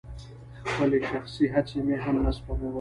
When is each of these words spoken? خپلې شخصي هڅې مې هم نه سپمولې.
خپلې 0.69 0.97
شخصي 1.09 1.45
هڅې 1.53 1.77
مې 1.87 1.95
هم 2.03 2.15
نه 2.25 2.31
سپمولې. 2.37 2.69